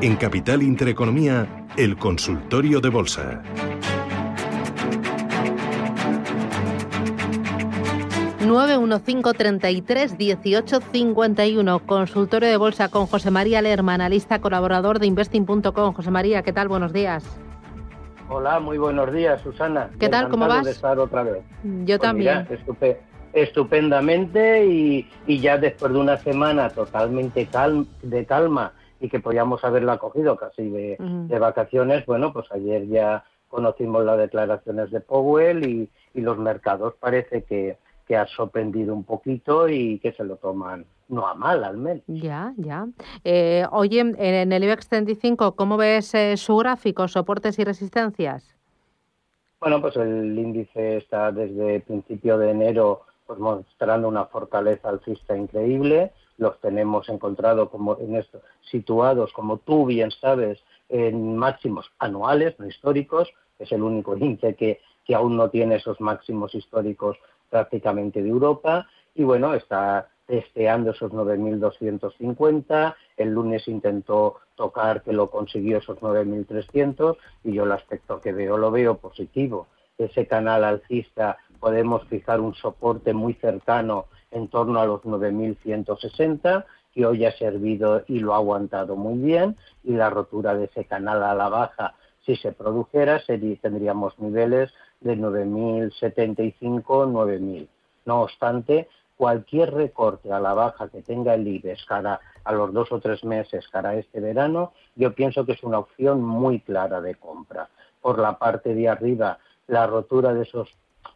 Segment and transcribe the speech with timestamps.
[0.00, 3.42] En Capital Intereconomía, el consultorio de bolsa.
[10.84, 15.92] 915331851, consultorio de bolsa con José María Lerma, analista colaborador de investing.com.
[15.94, 16.68] José María, ¿qué tal?
[16.68, 17.24] Buenos días.
[18.28, 19.90] Hola, muy buenos días, Susana.
[19.98, 20.28] ¿Qué tal?
[20.28, 20.64] ¿Cómo vas?
[20.64, 21.42] De estar otra vez.
[21.62, 22.46] Yo Pues también.
[22.48, 22.98] mira, estupe-
[23.34, 27.48] estupendamente y, y ya después de una semana totalmente
[28.02, 33.24] de calma y que podíamos haberla cogido casi de, de vacaciones, bueno, pues ayer ya
[33.48, 37.76] conocimos las declaraciones de Powell y, y los mercados parece que,
[38.06, 42.02] que ha sorprendido un poquito y que se lo toman no a mal al menos.
[42.06, 42.86] Ya, ya.
[43.24, 48.54] Eh, oye, en- en el IBEX 35, ¿cómo ves eh, su gráfico, soportes y resistencias?
[49.60, 56.12] Bueno, pues el índice está desde principio de enero pues mostrando una fortaleza alcista increíble.
[56.36, 62.66] Los tenemos encontrado como en esto, situados, como tú bien sabes, en máximos anuales, no
[62.66, 63.28] históricos.
[63.58, 67.16] Es el único índice que, que aún no tiene esos máximos históricos
[67.50, 68.88] prácticamente de Europa.
[69.14, 72.94] Y bueno, está testeando esos 9.250.
[73.16, 78.56] El lunes intentó tocar que lo consiguió esos 9.300 y yo el aspecto que veo
[78.56, 79.68] lo veo positivo.
[79.98, 87.06] Ese canal alcista podemos fijar un soporte muy cercano en torno a los 9.160 que
[87.06, 91.22] hoy ha servido y lo ha aguantado muy bien y la rotura de ese canal
[91.22, 91.94] a la baja
[92.26, 97.66] si se produjera sería, tendríamos niveles de 9.075, 9.000.
[98.04, 98.86] No obstante,
[99.16, 103.24] cualquier recorte a la baja que tenga el IBEX cara a los dos o tres
[103.24, 107.70] meses, cara a este verano, yo pienso que es una opción muy clara de compra.
[108.02, 110.68] Por la parte de arriba, la rotura de esos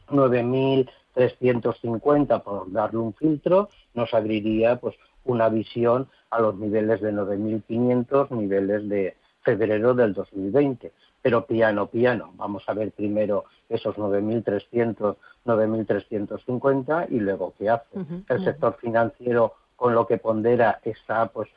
[0.09, 8.31] 9.350, por darle un filtro, nos abriría pues una visión a los niveles de 9.500,
[8.31, 10.93] niveles de febrero del 2020.
[11.21, 12.31] Pero piano, piano.
[12.37, 17.99] Vamos a ver primero esos 9.300, 9.350 y luego qué hace.
[18.29, 21.49] El sector financiero con lo que pondera está pues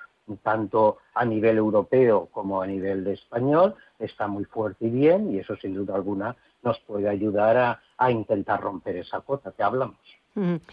[0.44, 5.40] tanto a nivel europeo como a nivel de español, está muy fuerte y bien y
[5.40, 9.97] eso sin duda alguna nos puede ayudar a, a intentar romper esa cota que hablamos.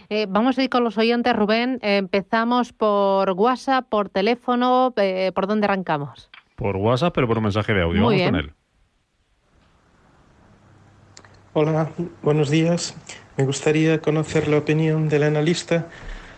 [0.09, 1.81] Eh, vamos a ir con los oyentes, Rubén.
[1.83, 4.93] Eh, empezamos por WhatsApp, por teléfono.
[4.97, 6.31] eh, ¿Por dónde arrancamos?
[6.55, 8.03] Por WhatsApp, pero por un mensaje de audio.
[8.03, 8.45] Muy Vamos con bien.
[8.47, 8.53] él.
[11.55, 11.91] Hola,
[12.23, 12.97] buenos días.
[13.37, 15.89] Me gustaría conocer la opinión del analista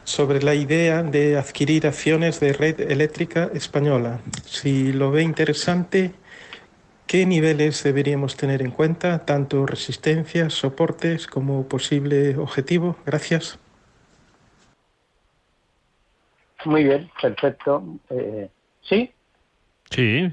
[0.04, 4.20] sobre la idea de adquirir acciones de red eléctrica española.
[4.46, 6.14] Si lo ve interesante,
[7.10, 12.94] ¿qué niveles deberíamos tener en cuenta, tanto resistencias, soportes como posible objetivo?
[13.04, 13.58] Gracias.
[16.64, 17.82] Muy bien, perfecto.
[18.10, 18.48] Eh,
[18.82, 19.12] ¿Sí?
[19.90, 20.32] Sí,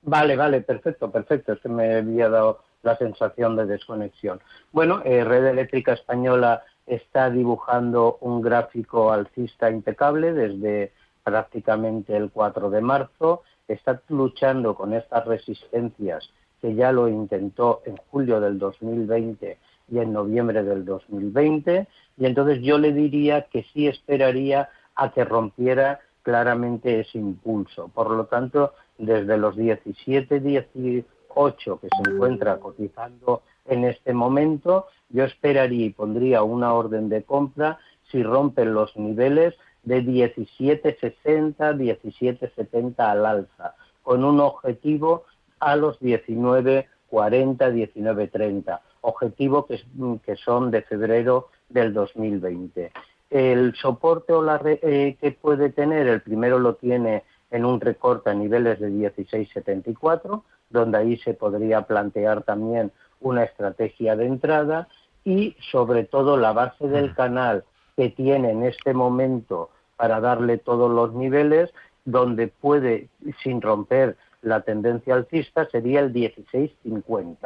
[0.00, 1.52] Vale, vale, perfecto, perfecto.
[1.52, 4.40] Es que me había dado la sensación de desconexión.
[4.72, 10.92] Bueno, eh, Red Eléctrica Española está dibujando un gráfico alcista impecable desde
[11.24, 13.42] prácticamente el 4 de marzo.
[13.68, 19.58] Está luchando con estas resistencias que ya lo intentó en julio del 2020
[19.90, 21.86] y en noviembre del 2020.
[22.16, 27.88] Y entonces yo le diría que sí esperaría a que rompiera claramente ese impulso.
[27.88, 35.24] Por lo tanto, desde los 17, 18 que se encuentra cotizando en este momento, yo
[35.24, 37.78] esperaría y pondría una orden de compra
[38.10, 39.54] si rompen los niveles
[39.86, 45.24] de 17,60, 17,70 al alza, con un objetivo
[45.60, 49.80] a los 19,40, 19,30, objetivo que,
[50.24, 52.92] que son de febrero del 2020.
[53.30, 57.80] El soporte o la re, eh, que puede tener, el primero lo tiene en un
[57.80, 62.90] recorte a niveles de 16,74, donde ahí se podría plantear también
[63.20, 64.88] una estrategia de entrada
[65.24, 67.64] y sobre todo la base del canal
[67.96, 71.72] que tiene en este momento para darle todos los niveles,
[72.04, 73.08] donde puede,
[73.42, 77.36] sin romper la tendencia alcista, sería el 16,50.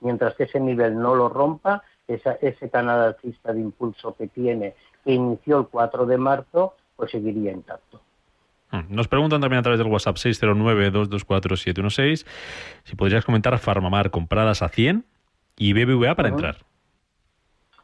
[0.00, 4.74] Mientras que ese nivel no lo rompa, esa, ese canal alcista de impulso que tiene,
[5.04, 8.00] que inició el 4 de marzo, pues seguiría intacto.
[8.70, 12.26] Mm, nos preguntan también a través del WhatsApp 609-224-716
[12.84, 15.06] si podrías comentar Farmamar compradas a 100
[15.56, 16.58] y BBVA para entrar.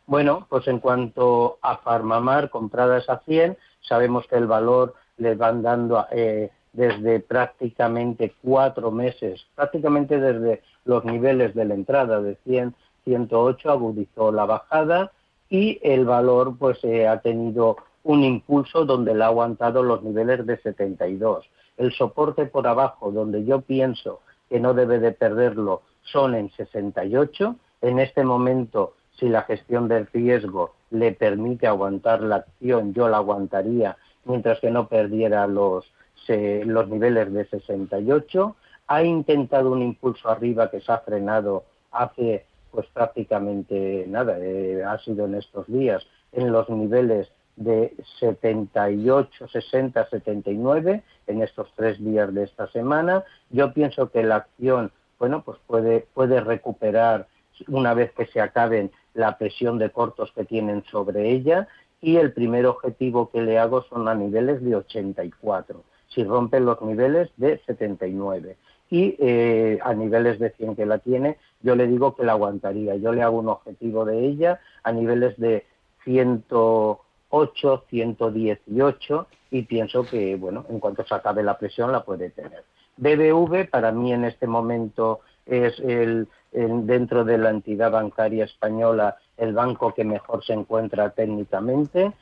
[0.07, 5.63] Bueno, pues en cuanto a Farmamar compradas a 100, sabemos que el valor le van
[5.63, 12.75] dando eh, desde prácticamente cuatro meses, prácticamente desde los niveles de la entrada de 100,
[13.05, 15.13] 108 agudizó la bajada
[15.49, 20.45] y el valor pues eh, ha tenido un impulso donde le ha aguantado los niveles
[20.47, 21.49] de 72.
[21.77, 27.57] El soporte por abajo donde yo pienso que no debe de perderlo son en 68.
[27.81, 33.19] En este momento, si la gestión del riesgo le permite aguantar la acción, yo la
[33.19, 35.91] aguantaría mientras que no perdiera los,
[36.29, 38.57] los niveles de 68.
[38.87, 44.99] Ha intentado un impulso arriba que se ha frenado hace pues prácticamente nada, eh, ha
[44.99, 52.35] sido en estos días en los niveles de 78, 60, 79 en estos tres días
[52.35, 53.23] de esta semana.
[53.51, 54.91] Yo pienso que la acción,
[55.21, 57.29] bueno, pues puede, puede recuperar
[57.69, 61.69] una vez que se acaben la presión de cortos que tienen sobre ella
[62.01, 66.83] y el primer objetivo que le hago son a niveles de 84, si rompen los
[66.83, 68.57] niveles de 79.
[68.91, 72.97] Y eh, a niveles de 100 que la tiene, yo le digo que la aguantaría.
[72.97, 75.65] Yo le hago un objetivo de ella a niveles de
[76.05, 82.65] 108, 118 y pienso que, bueno, en cuanto se acabe la presión la puede tener.
[82.97, 89.53] BBV para mí en este momento es el, dentro de la entidad bancaria española el
[89.53, 92.13] banco que mejor se encuentra técnicamente.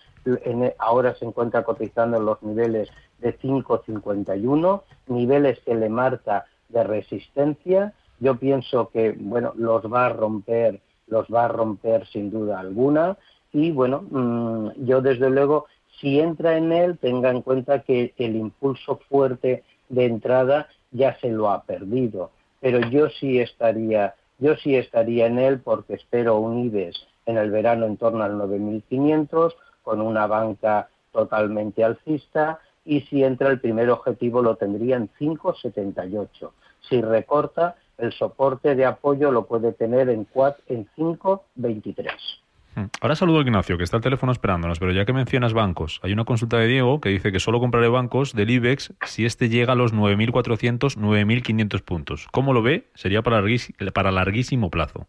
[0.79, 2.89] ahora se encuentra cotizando en los niveles
[3.19, 7.93] de 5,51, niveles que le marca de resistencia.
[8.21, 13.19] Yo pienso que bueno los va a romper, los va a romper sin duda alguna.
[13.53, 15.67] Y bueno, mm, yo desde luego,
[16.01, 21.31] si entra en él, tenga en cuenta que el impulso fuerte de entrada ya se
[21.31, 22.31] lo ha perdido.
[22.62, 27.50] Pero yo sí estaría yo sí estaría en él porque espero un IBEX en el
[27.53, 29.55] verano en torno al 9.500
[29.85, 36.50] con una banca totalmente alcista y si entra el primer objetivo lo tendría en 5,78.
[36.88, 40.26] Si recorta, el soporte de apoyo lo puede tener en,
[40.67, 42.42] en 5,23.
[42.75, 42.85] Hmm.
[43.03, 46.13] Ahora saludo a Ignacio, que está al teléfono esperándonos, pero ya que mencionas bancos, hay
[46.13, 49.75] una consulta de Diego que dice que solo compraré bancos del IBEX si este llega
[49.75, 52.29] a los 9.400, 9.500 puntos.
[52.33, 52.87] ¿Cómo lo ve?
[52.95, 55.07] Sería para, larguísimo plazo.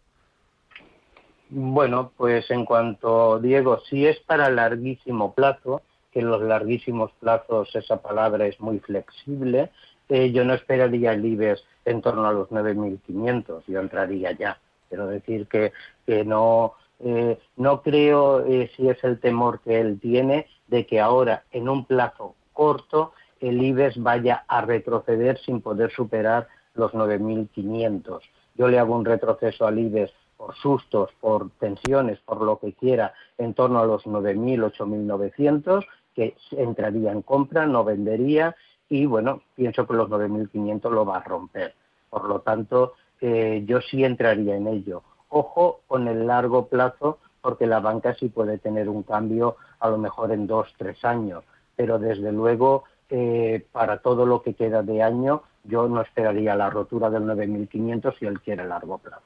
[1.48, 5.80] Bueno, pues en cuanto, Diego, si es para larguísimo plazo,
[6.12, 9.70] que en los larguísimos plazos esa palabra es muy flexible,
[10.10, 14.58] eh, yo no esperaría el IBEX en torno a los 9.500, yo entraría ya.
[14.88, 15.72] Quiero decir que,
[16.06, 21.00] que no eh, no creo eh, si es el temor que él tiene de que
[21.00, 28.20] ahora, en un plazo corto, el IBEX vaya a retroceder sin poder superar los 9.500.
[28.54, 33.12] Yo le hago un retroceso al IBEX por sustos, por tensiones, por lo que quiera,
[33.38, 38.54] en torno a los 9.000, 8.900, que entraría en compra, no vendería
[38.88, 41.74] y bueno, pienso que los 9.500 lo va a romper.
[42.10, 45.02] Por lo tanto, eh, yo sí entraría en ello
[45.34, 49.98] ojo con el largo plazo, porque la banca sí puede tener un cambio a lo
[49.98, 51.44] mejor en dos, tres años,
[51.76, 56.70] pero desde luego eh, para todo lo que queda de año yo no esperaría la
[56.70, 59.22] rotura del 9.500 si él quiere largo plazo.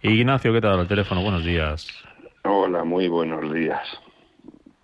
[0.00, 0.80] Ignacio, ¿qué tal?
[0.80, 1.86] El teléfono, buenos días.
[2.44, 3.82] Hola, muy buenos días.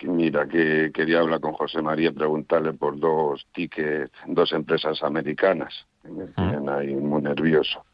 [0.02, 5.86] Mira, que quería hablar con José María y preguntarle por dos tickets, dos empresas americanas.
[6.04, 7.84] Me tienen ahí muy nervioso.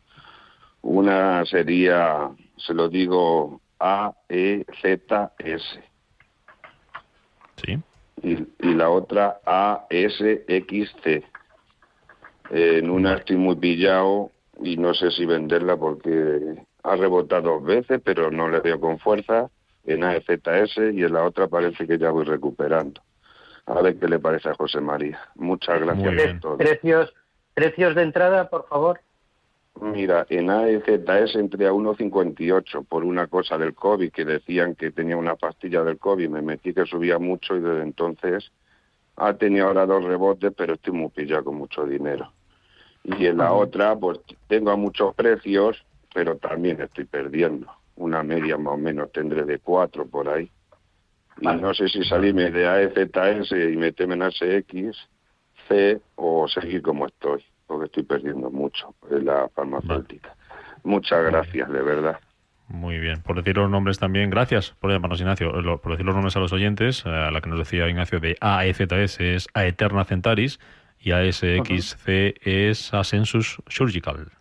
[0.86, 5.80] Una sería, se lo digo, AEZS.
[7.56, 7.80] Sí.
[8.22, 11.24] Y, la otra ASXC.
[12.50, 14.30] En una estoy muy pillado
[14.62, 19.00] y no sé si venderla porque ha rebotado dos veces, pero no le veo con
[19.00, 19.50] fuerza
[19.86, 23.02] en AEZS y en la otra parece que ya voy recuperando.
[23.66, 25.18] A ver qué le parece a José María.
[25.34, 26.56] Muchas gracias por todo.
[26.58, 27.12] Precios,
[27.54, 29.00] precios de entrada, por favor.
[29.80, 35.18] Mira, en AEZS entré a 1,58 por una cosa del COVID, que decían que tenía
[35.18, 38.50] una pastilla del COVID, me metí que subía mucho y desde entonces
[39.16, 42.32] ha tenido ahora dos rebotes, pero estoy muy pillado con mucho dinero.
[43.04, 44.18] Y en la otra, pues
[44.48, 47.66] tengo a muchos precios, pero también estoy perdiendo.
[47.96, 50.50] Una media más o menos tendré de cuatro por ahí.
[51.40, 55.08] Y no sé si salirme de AEZS y meterme en ASX,
[55.68, 60.34] C o seguir como estoy porque estoy perdiendo mucho en la farmacéutica.
[60.84, 62.20] Muchas gracias, de verdad.
[62.68, 63.22] Muy bien.
[63.22, 65.52] Por decir los nombres también, gracias por llamarnos, Ignacio.
[65.80, 68.36] Por decir los nombres a los oyentes, a eh, la que nos decía Ignacio de
[68.40, 70.58] AEZS es Aeterna Centaris
[70.98, 72.08] y ASXC
[72.44, 74.32] es Ascensus Surgical.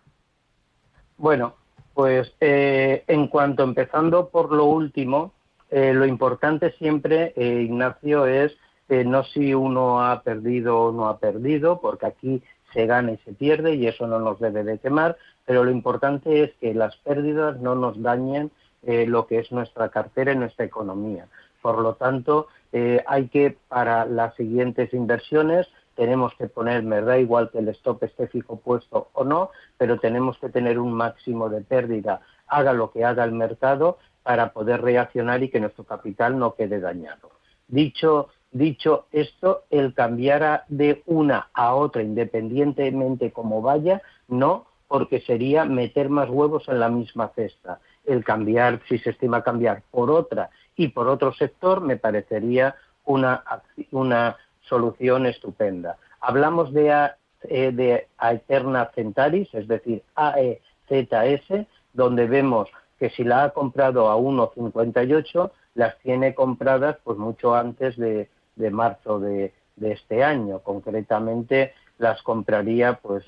[1.18, 1.54] Bueno,
[1.94, 5.32] pues eh, en cuanto empezando por lo último,
[5.70, 8.56] eh, lo importante siempre, Ignacio, es
[8.88, 12.42] no si uno ha perdido o no ha perdido, porque aquí
[12.76, 15.16] se gana y se pierde y eso no nos debe de quemar,
[15.46, 18.50] pero lo importante es que las pérdidas no nos dañen
[18.82, 21.26] eh, lo que es nuestra cartera y nuestra economía.
[21.62, 27.18] Por lo tanto, eh, hay que, para las siguientes inversiones, tenemos que poner, me da
[27.18, 31.48] igual que el stop esté fijo puesto o no, pero tenemos que tener un máximo
[31.48, 36.38] de pérdida, haga lo que haga el mercado, para poder reaccionar y que nuestro capital
[36.38, 37.30] no quede dañado.
[37.68, 38.28] Dicho,
[38.58, 46.08] dicho esto, el cambiar de una a otra, independientemente como vaya, no porque sería meter
[46.08, 47.80] más huevos en la misma cesta.
[48.04, 53.42] El cambiar, si se estima cambiar por otra y por otro sector, me parecería una,
[53.90, 54.36] una
[54.68, 55.96] solución estupenda.
[56.20, 57.10] Hablamos de,
[57.42, 64.16] eh, de Aeterna Centaris, es decir, AEZS, donde vemos que si la ha comprado a
[64.16, 72.22] 1,58, las tiene compradas pues mucho antes de, de marzo de, este año, concretamente las
[72.22, 73.24] compraría, pues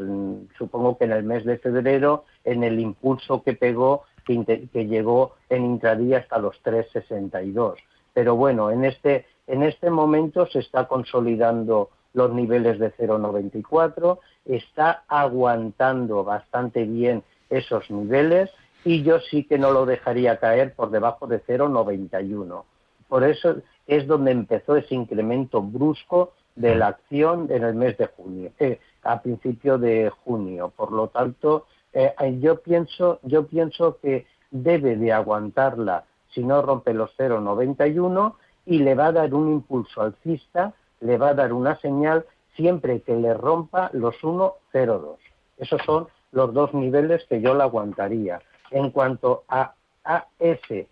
[0.57, 5.65] supongo que en el mes de febrero, en el impulso que pegó, que, llegó en
[5.65, 7.77] intradía hasta los 3,62.
[8.15, 15.05] Pero bueno, en este, en este momento se está consolidando los niveles de 0,94, está
[15.09, 18.51] aguantando bastante bien esos niveles
[18.85, 22.65] y yo sí que no lo dejaría caer por debajo de 0,91.
[23.09, 23.57] Por eso
[23.89, 28.79] es donde empezó ese incremento brusco de la acción en el mes de junio, eh,
[29.03, 30.73] a principio de junio.
[30.77, 36.05] Por lo tanto, eh, yo pienso, yo pienso que debe de aguantarla
[36.35, 38.35] si no rompe los 0,91
[38.67, 43.01] y le va a dar un impulso alcista, le va a dar una señal siempre
[43.01, 45.17] que le rompa los 1,02.
[45.57, 48.43] Esos son los dos niveles que yo la aguantaría.
[48.71, 49.73] En cuanto a
[50.05, 50.87] ASXC,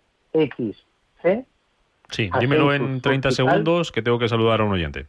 [2.09, 5.07] Sí, dímelo en 30 segundos que tengo que saludar a un oyente.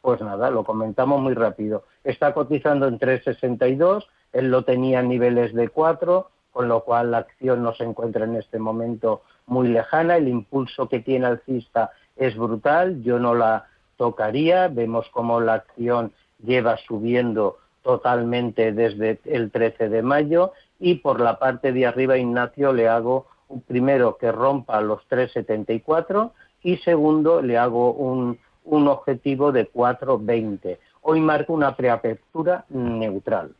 [0.00, 1.84] Pues nada, lo comentamos muy rápido.
[2.04, 7.18] Está cotizando en 3,62, él lo tenía a niveles de 4, con lo cual la
[7.18, 10.16] acción no se encuentra en este momento muy lejana.
[10.16, 14.68] El impulso que tiene alcista es brutal, yo no la tocaría.
[14.68, 16.12] Vemos cómo la acción
[16.44, 22.72] lleva subiendo totalmente desde el 13 de mayo y por la parte de arriba, Ignacio,
[22.72, 23.26] le hago
[23.66, 26.32] primero que rompa los 3,74
[26.62, 30.78] y segundo le hago un un objetivo de 4,20.
[31.02, 33.52] Hoy marca una preapertura neutral.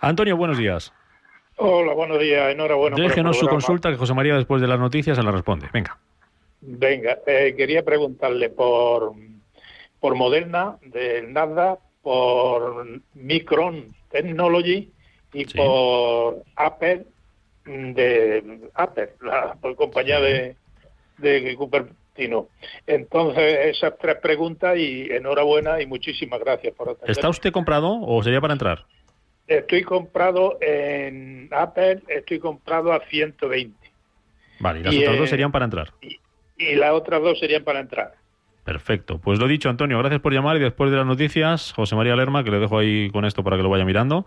[0.00, 0.92] Antonio, buenos días.
[1.56, 2.52] Hola, buenos días.
[2.52, 2.96] Enhorabuena.
[2.96, 5.68] Déjenos su consulta, que José María después de las noticias se la responde.
[5.72, 5.98] Venga.
[6.60, 9.12] Venga, eh, quería preguntarle por,
[10.00, 14.90] por Moderna del Nasdaq, por Micron Technology
[15.32, 17.06] y por Apple
[17.94, 20.56] de Apple, la compañía de,
[21.18, 21.86] de Cooper
[22.86, 27.10] entonces, esas tres preguntas y enhorabuena y muchísimas gracias por atender.
[27.10, 28.86] ¿Está usted comprado o sería para entrar?
[29.46, 33.74] Estoy comprado en Apple, estoy comprado a 120.
[34.60, 35.92] Vale, y las otras dos serían para entrar.
[36.00, 36.18] Y,
[36.56, 38.14] y las otras dos serían para entrar.
[38.68, 39.18] Perfecto.
[39.18, 42.44] Pues lo dicho, Antonio, gracias por llamar y después de las noticias, José María Lerma,
[42.44, 44.26] que le dejo ahí con esto para que lo vaya mirando,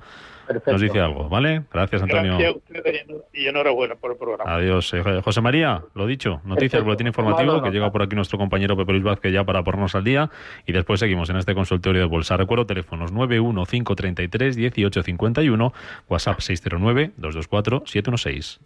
[0.66, 1.62] nos dice algo, ¿vale?
[1.72, 2.40] Gracias, Antonio.
[2.40, 4.52] Gracias a ustedes y enhorabuena por el programa.
[4.52, 4.92] Adiós.
[4.96, 8.94] Eh, José María, lo dicho, noticias, boletín informativo, que llega por aquí nuestro compañero Pepe
[8.94, 10.32] Luis Vázquez ya para ponernos al día
[10.66, 12.36] y después seguimos en este consultorio de bolsa.
[12.36, 15.72] Recuerdo teléfonos 915331851,
[16.10, 18.60] WhatsApp 609 224 716.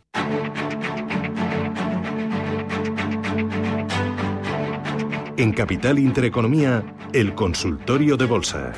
[5.38, 8.72] En Capital Intereconomía, el consultorio de bolsa.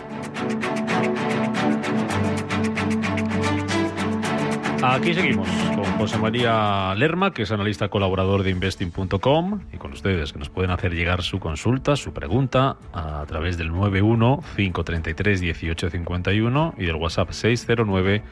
[4.82, 10.34] Aquí seguimos con José María Lerma, que es analista colaborador de investing.com, y con ustedes
[10.34, 16.74] que nos pueden hacer llegar su consulta, su pregunta, a través del 91 533 1851
[16.78, 18.24] y del WhatsApp 609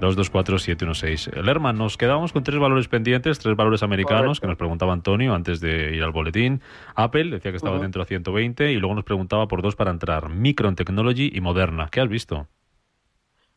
[0.00, 1.42] 224-716.
[1.42, 5.60] Lerma, nos quedamos con tres valores pendientes, tres valores americanos que nos preguntaba Antonio antes
[5.60, 6.60] de ir al boletín.
[6.94, 10.28] Apple decía que estaba dentro a 120 y luego nos preguntaba por dos para entrar,
[10.28, 11.88] Micron Technology y Moderna.
[11.90, 12.46] ¿Qué has visto?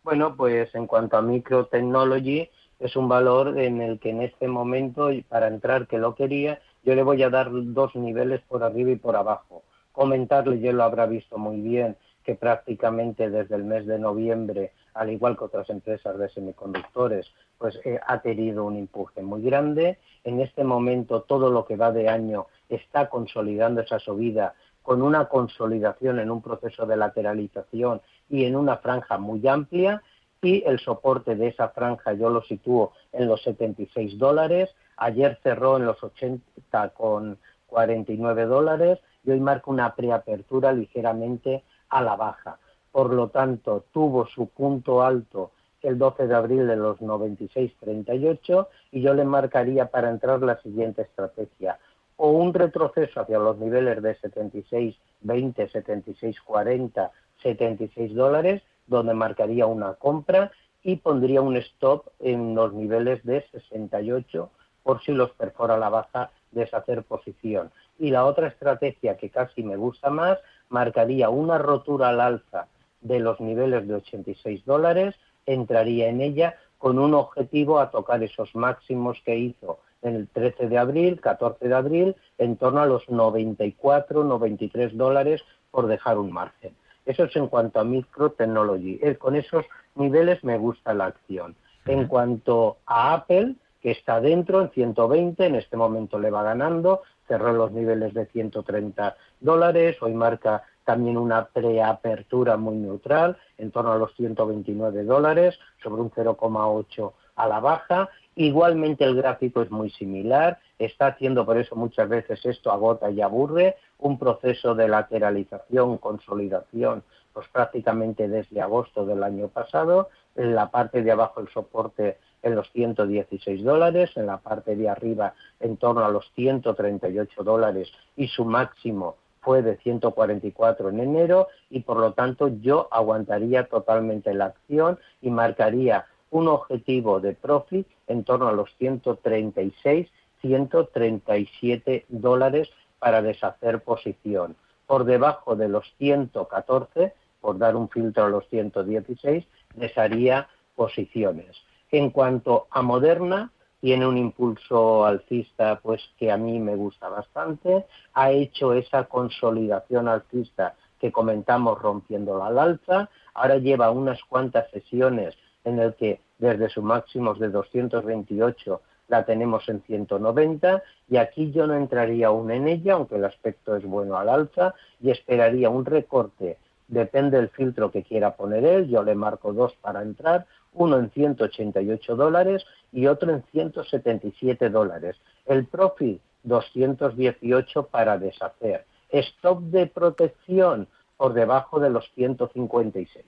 [0.04, 5.10] Bueno, pues en cuanto a Microtechnology, es un valor en el que en este momento,
[5.28, 8.96] para entrar que lo quería, yo le voy a dar dos niveles por arriba y
[8.96, 9.64] por abajo.
[9.92, 15.10] Comentarle, yo lo habrá visto muy bien, que prácticamente desde el mes de noviembre, al
[15.10, 17.26] igual que otras empresas de semiconductores,
[17.58, 19.98] pues eh, ha tenido un empuje muy grande.
[20.26, 25.30] En este momento todo lo que va de año está consolidando esa subida con una
[25.30, 30.04] consolidación en un proceso de lateralización y en una franja muy amplia
[30.42, 34.76] y el soporte de esa franja yo lo sitúo en los 76 dólares.
[34.98, 42.02] Ayer cerró en los 80 con 49 dólares y hoy marca una preapertura ligeramente a
[42.02, 42.60] la baja.
[42.92, 45.52] Por lo tanto, tuvo su punto alto
[45.82, 51.04] el 12 de abril de los 96.38 y yo le marcaría para entrar la siguiente
[51.04, 51.80] estrategia
[52.18, 60.52] o un retroceso hacia los niveles de 76.20, 76.40, 76 dólares, donde marcaría una compra
[60.84, 64.50] y pondría un stop en los niveles de 68
[64.84, 67.72] por si los perfora la baja deshacer posición.
[68.00, 72.68] Y la otra estrategia que casi me gusta más, marcaría una rotura al alza
[73.02, 78.54] de los niveles de 86 dólares, entraría en ella con un objetivo a tocar esos
[78.56, 83.10] máximos que hizo en el 13 de abril, 14 de abril, en torno a los
[83.10, 86.76] 94, 93 dólares por dejar un margen.
[87.06, 89.00] Eso es en cuanto a microtechnology.
[89.02, 91.56] Eh, con esos niveles me gusta la acción.
[91.86, 97.02] En cuanto a Apple, que está dentro en 120, en este momento le va ganando,
[97.28, 103.92] cerró los niveles de 130 dólares, hoy marca también una preapertura muy neutral, en torno
[103.92, 108.10] a los 129 dólares, sobre un 0,8 a la baja.
[108.36, 113.20] Igualmente el gráfico es muy similar, está haciendo por eso muchas veces esto agota y
[113.22, 117.04] aburre, un proceso de lateralización, consolidación,
[117.34, 120.10] pues prácticamente desde agosto del año pasado.
[120.36, 124.90] En la parte de abajo el soporte en los 116 dólares, en la parte de
[124.90, 131.48] arriba en torno a los 138 dólares y su máximo fue de 144 en enero
[131.70, 137.88] y por lo tanto yo aguantaría totalmente la acción y marcaría un objetivo de profit
[138.08, 140.10] en torno a los 136,
[140.42, 144.56] 137 dólares para deshacer posición.
[144.86, 149.46] Por debajo de los 114, por dar un filtro a los 116,
[149.76, 151.56] desharía posiciones.
[151.92, 157.86] En cuanto a Moderna, tiene un impulso alcista pues que a mí me gusta bastante,
[158.14, 165.36] ha hecho esa consolidación alcista que comentamos rompiendo al alza, ahora lleva unas cuantas sesiones
[165.64, 171.68] en el que desde sus máximos de 228 la tenemos en 190 y aquí yo
[171.68, 175.86] no entraría aún en ella, aunque el aspecto es bueno al alza, y esperaría un
[175.86, 180.98] recorte, depende del filtro que quiera poner él, yo le marco dos para entrar, uno
[180.98, 185.18] en 188 dólares y otro en 177 dólares.
[185.46, 188.86] El profit 218 para deshacer.
[189.10, 193.26] Stop de protección por debajo de los 156.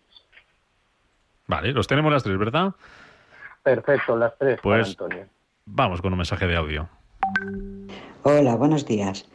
[1.47, 2.73] Vale, los tenemos las tres, ¿verdad?
[3.63, 5.25] Perfecto, las tres, pues, Antonio.
[5.65, 6.87] Vamos con un mensaje de audio.
[8.23, 9.27] Hola, buenos días.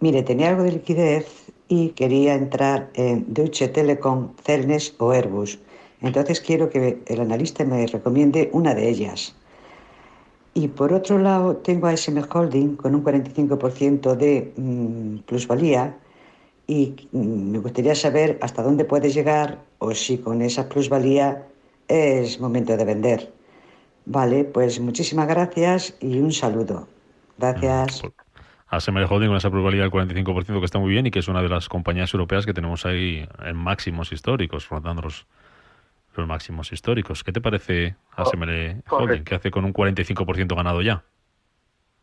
[0.00, 1.26] Mire, tenía algo de liquidez
[1.68, 5.58] y quería entrar en Deutsche Telekom, Celnes o Airbus.
[6.00, 9.34] Entonces quiero que el analista me recomiende una de ellas.
[10.54, 15.96] Y por otro lado, tengo a SM Holding con un 45% de mm, plusvalía
[16.66, 21.46] y mm, me gustaría saber hasta dónde puede llegar o si con esa plusvalía
[21.88, 23.32] es momento de vender.
[24.06, 26.86] Vale, pues muchísimas gracias y un saludo.
[27.38, 28.02] Gracias.
[28.70, 31.28] A Semer Holding con esa probabilidad del 45% que está muy bien y que es
[31.28, 35.26] una de las compañías europeas que tenemos ahí en máximos históricos, rondando los,
[36.26, 37.22] máximos históricos.
[37.22, 38.30] ¿Qué te parece a oh,
[38.90, 41.04] Holding, que hace con un 45% ganado ya?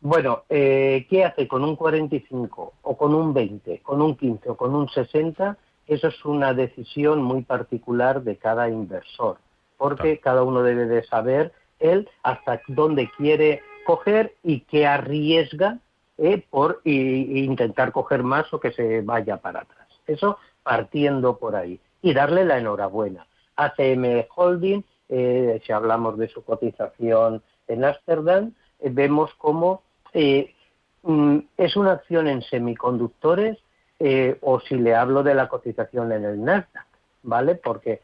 [0.00, 4.56] Bueno, eh, ¿qué hace con un 45 o con un 20, con un 15 o
[4.56, 5.56] con un 60?
[5.86, 9.36] Eso es una decisión muy particular de cada inversor,
[9.76, 15.78] porque cada uno debe de saber él hasta dónde quiere coger y qué arriesga
[16.18, 19.88] eh, por intentar coger más o que se vaya para atrás.
[20.06, 21.80] Eso partiendo por ahí.
[22.02, 23.26] Y darle la enhorabuena.
[23.56, 29.82] ACM Holding, eh, si hablamos de su cotización en Ámsterdam, eh, vemos cómo
[31.02, 33.58] mm, es una acción en semiconductores
[34.42, 36.86] o si le hablo de la cotización en el Nasdaq,
[37.22, 37.54] ¿vale?
[37.54, 38.02] Porque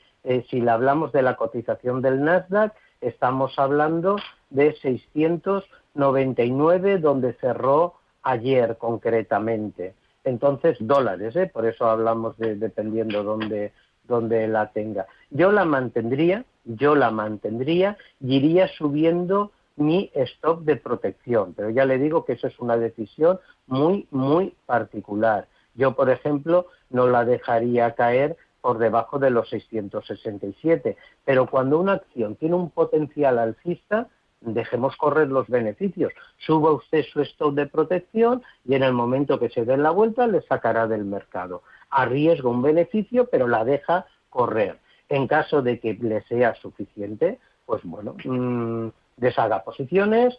[0.48, 2.72] si le hablamos de la cotización del Nasdaq,
[3.02, 4.16] Estamos hablando
[4.50, 9.94] de 699 donde cerró ayer concretamente.
[10.24, 11.50] Entonces, dólares, ¿eh?
[11.52, 13.72] por eso hablamos de dependiendo dónde,
[14.04, 15.06] dónde la tenga.
[15.30, 21.84] Yo la mantendría, yo la mantendría y iría subiendo mi stock de protección, pero ya
[21.86, 25.48] le digo que eso es una decisión muy, muy particular.
[25.74, 30.96] Yo, por ejemplo, no la dejaría caer por debajo de los 667.
[31.26, 34.08] Pero cuando una acción tiene un potencial alcista,
[34.44, 36.12] dejemos correr los beneficios.
[36.38, 40.26] Suba usted su stock de protección y en el momento que se dé la vuelta
[40.26, 41.62] le sacará del mercado.
[41.90, 44.78] Arriesga un beneficio, pero la deja correr.
[45.08, 50.38] En caso de que le sea suficiente, pues bueno, mmm, deshaga posiciones,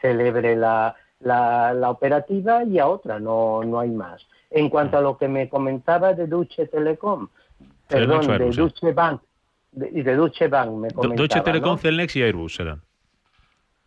[0.00, 4.26] celebre la, la, operativa y a otra, no, no hay más.
[4.50, 7.28] En cuanto a lo que me comentaba de Duche Telecom,
[7.88, 9.20] perdón, de Duche Bank,
[9.76, 11.16] y de, Duche Bank me comentaba.
[11.16, 12.82] Duche Telecom, Celnex y Airbus serán.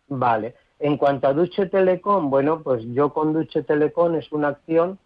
[0.08, 0.54] Vale.
[0.78, 4.98] En cuanto a Duche Telecom, bueno, pues yo con Duche Telecom es una acción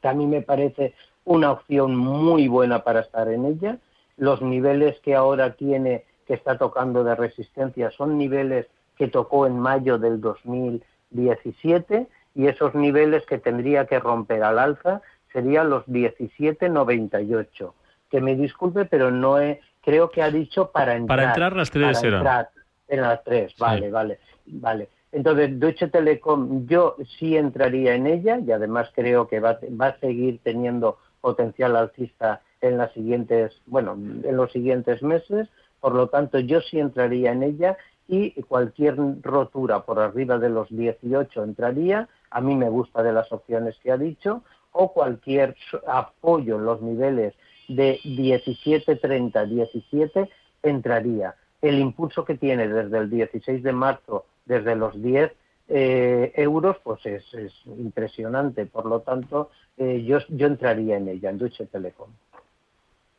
[0.00, 3.78] que a mí me parece una opción muy buena para estar en ella.
[4.16, 9.58] Los niveles que ahora tiene, que está tocando de resistencia, son niveles que tocó en
[9.58, 17.72] mayo del 2017 y esos niveles que tendría que romper al alza serían los 17.98.
[18.10, 21.18] Que me disculpe, pero no he, creo que ha dicho para entrar.
[21.18, 22.46] Para entrar las tres eran.
[22.88, 24.18] en las tres, vale, vale,
[24.52, 24.88] vale.
[25.12, 29.98] Entonces, Deutsche Telekom, yo sí entraría en ella y además creo que va, va a
[29.98, 35.48] seguir teniendo potencial alcista en las siguientes, bueno, en los siguientes meses.
[35.80, 40.68] Por lo tanto, yo sí entraría en ella y cualquier rotura por arriba de los
[40.68, 42.08] 18 entraría.
[42.30, 46.82] A mí me gusta de las opciones que ha dicho o cualquier apoyo en los
[46.82, 47.34] niveles
[47.68, 50.28] de 17, 30, 17
[50.62, 51.34] entraría.
[51.62, 55.32] El impulso que tiene desde el 16 de marzo, desde los 10
[55.68, 57.24] eh, euros, pues es,
[57.66, 58.66] impresionante.
[58.66, 62.10] Por lo tanto, eh, yo, yo entraría en ella, en Deutsche Telekom.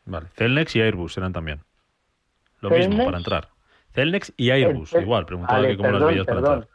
[0.06, 0.27] Vale.
[0.36, 1.62] Celnex y Airbus serán también.
[2.60, 3.49] Lo mismo para entrar.
[3.93, 5.25] Celnex y Airbus, igual.
[5.25, 6.67] Preguntaba que cómo las veías para entrar.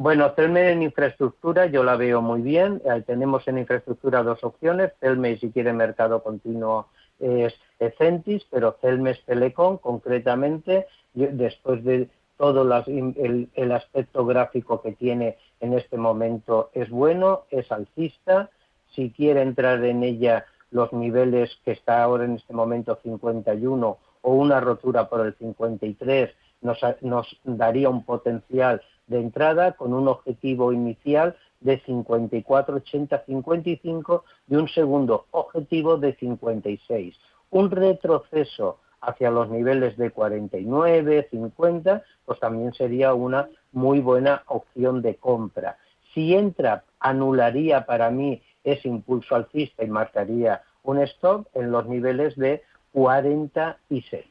[0.00, 2.80] Bueno, Celme en infraestructura yo la veo muy bien.
[3.06, 4.92] tenemos en infraestructura dos opciones.
[4.98, 6.88] Celme, si quiere mercado continuo,
[7.20, 7.54] es
[7.98, 15.74] Centis, pero Celmes Telecom, concretamente, después de todo el, el, aspecto gráfico que tiene en
[15.74, 18.48] este momento es bueno, es alcista.
[18.94, 24.32] Si quiere entrar en ella, los niveles que está ahora en este momento 51 o
[24.32, 26.30] una rotura por el 53
[26.62, 34.24] nos, nos daría un potencial de entrada con un objetivo inicial de 54, 80, 55
[34.48, 37.16] y un segundo objetivo de 56.
[37.50, 45.02] Un retroceso hacia los niveles de 49, 50, pues también sería una muy buena opción
[45.02, 45.78] de compra.
[46.14, 52.36] Si entra, anularía para mí ese impulso alcista y marcaría un stop en los niveles
[52.36, 54.24] de 46.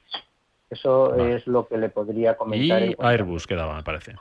[0.70, 2.84] Eso es lo que le podría comentar.
[2.84, 4.16] Y Airbus quedaba, me parece.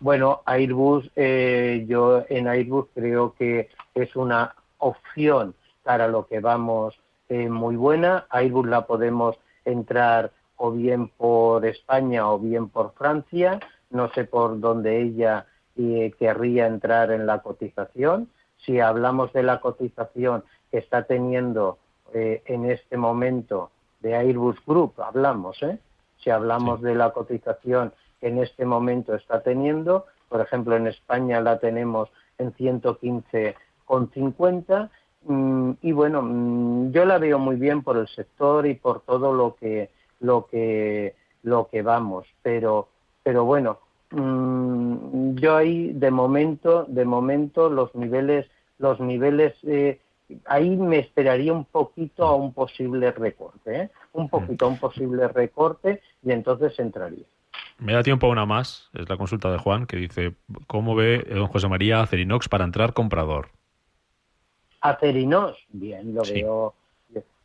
[0.00, 6.98] Bueno, Airbus, eh, yo en Airbus creo que es una opción para lo que vamos
[7.28, 8.24] eh, muy buena.
[8.30, 9.36] Airbus la podemos
[9.66, 13.60] entrar o bien por España o bien por Francia.
[13.90, 15.44] No sé por dónde ella
[15.76, 18.30] eh, querría entrar en la cotización.
[18.56, 21.78] Si hablamos de la cotización que está teniendo
[22.12, 25.78] en este momento de Airbus Group, hablamos, ¿eh?
[26.18, 30.06] Si hablamos de la cotización en este momento está teniendo.
[30.28, 34.90] Por ejemplo, en España la tenemos en 115,50
[35.24, 39.34] mm, y bueno, mm, yo la veo muy bien por el sector y por todo
[39.34, 42.88] lo que lo que lo que vamos, pero
[43.22, 43.78] pero bueno,
[44.10, 48.46] mm, yo ahí de momento de momento los niveles
[48.78, 50.00] los niveles eh,
[50.46, 53.90] ahí me esperaría un poquito a un posible recorte, ¿eh?
[54.12, 57.24] un poquito a un posible recorte y entonces entraría.
[57.80, 60.34] Me da tiempo a una más, es la consulta de Juan, que dice,
[60.66, 63.48] ¿cómo ve don José María Acerinox para entrar comprador?
[64.82, 66.74] Acerinox, bien, lo veo,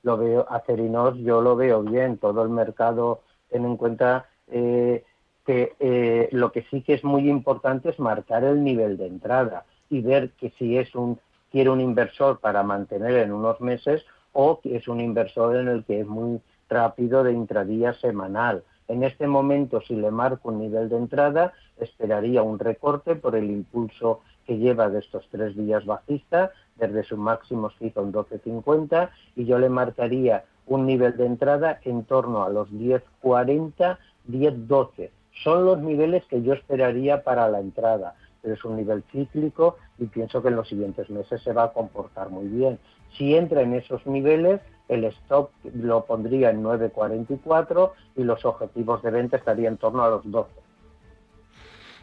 [0.04, 5.06] lo veo, Acerinox yo lo veo bien, todo el mercado, ten en cuenta eh,
[5.46, 9.64] que eh, lo que sí que es muy importante es marcar el nivel de entrada
[9.90, 11.18] y ver que si es un,
[11.50, 15.86] quiere un inversor para mantener en unos meses o que es un inversor en el
[15.86, 20.90] que es muy rápido de intradía semanal en este momento, si le marco un nivel
[20.90, 26.52] de entrada, esperaría un recorte por el impulso que lleva de estos tres días bajistas,
[26.76, 32.04] desde su máximo hizo en 12.50, y yo le marcaría un nivel de entrada en
[32.06, 33.98] torno a los 10.40,
[34.30, 35.10] 10.12.
[35.44, 40.06] Son los niveles que yo esperaría para la entrada, pero es un nivel cíclico y
[40.06, 42.80] pienso que en los siguientes meses se va a comportar muy bien.
[43.18, 49.12] Si entra en esos niveles, el stop lo pondría en 9.44 y los objetivos de
[49.12, 50.50] venta estarían en torno a los 12.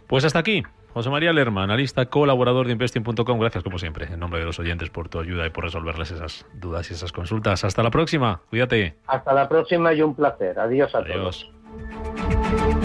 [0.07, 3.39] Pues hasta aquí, José María Lerma, analista colaborador de Investing.com.
[3.39, 6.47] Gracias, como siempre, en nombre de los oyentes, por tu ayuda y por resolverles esas
[6.55, 7.65] dudas y esas consultas.
[7.65, 8.43] Hasta la próxima.
[8.51, 8.97] Cuídate.
[9.07, 10.59] Hasta la próxima y un placer.
[10.59, 11.51] Adiós a Adiós.
[11.51, 12.82] todos.